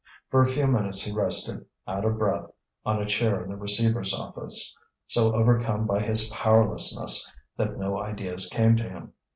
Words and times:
For 0.31 0.41
a 0.41 0.47
few 0.47 0.65
minutes 0.65 1.03
he 1.03 1.13
rested, 1.13 1.63
out 1.87 2.05
of 2.05 2.17
breath, 2.17 2.47
on 2.83 2.99
a 2.99 3.05
chair 3.05 3.43
in 3.43 3.51
the 3.51 3.55
receiver's 3.55 4.15
office, 4.15 4.75
so 5.05 5.31
overcome 5.35 5.85
by 5.85 5.99
his 6.01 6.27
powerlessness 6.31 7.31
that 7.57 7.77
no 7.77 7.99
ideas 8.01 8.49
came 8.49 8.75
to 8.77 8.89
him. 8.89 9.13